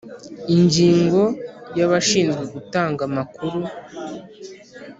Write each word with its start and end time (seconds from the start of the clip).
Ingingo 0.55 1.21
ya 1.77 1.83
Abashinzwe 1.87 2.43
gutanga 2.53 3.01
amakuru 3.09 3.59